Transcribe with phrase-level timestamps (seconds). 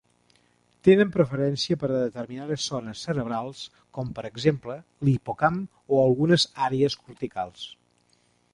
[0.85, 3.61] Tenen preferència per determinades zones cerebrals,
[3.99, 5.63] com per exemple l'hipocamp
[5.95, 7.69] o algunes àrees corticals.